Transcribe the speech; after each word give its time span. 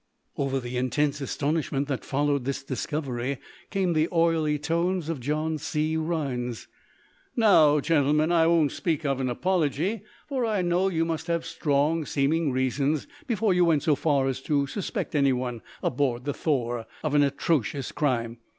Over 0.35 0.59
the 0.59 0.77
intense 0.77 1.21
astonishment 1.21 1.87
that 1.87 2.03
followed 2.03 2.43
this 2.43 2.63
discovery 2.63 3.37
came 3.69 3.93
the 3.93 4.09
oily, 4.11 4.57
tones 4.57 5.09
of 5.09 5.19
John 5.19 5.59
C. 5.59 5.95
Rhinds: 5.95 6.67
"Now, 7.35 7.79
gentlemen, 7.79 8.31
I 8.31 8.47
won't 8.47 8.71
speak 8.71 9.05
of 9.05 9.19
an 9.21 9.29
apology, 9.29 10.01
for 10.27 10.43
I 10.43 10.63
know 10.63 10.87
you 10.87 11.05
must 11.05 11.27
have 11.27 11.45
strong 11.45 12.03
seeming 12.07 12.51
reasons 12.51 13.05
before 13.27 13.53
you 13.53 13.63
went 13.63 13.83
so 13.83 13.93
far 13.93 14.27
as 14.27 14.41
to 14.41 14.65
suspect 14.65 15.13
anyone 15.13 15.61
aboard 15.83 16.25
the 16.25 16.33
'Thor' 16.33 16.87
of 17.03 17.13
an 17.13 17.21
atrocious 17.21 17.91
crime. 17.91 18.39